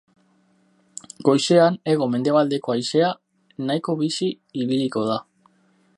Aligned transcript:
Goizean 1.27 1.77
hego-mendebaldeko 1.93 2.75
haizea 2.77 3.13
nahiko 3.69 3.99
bizi 4.03 4.31
ibiliko 4.67 5.05
da. 5.15 5.23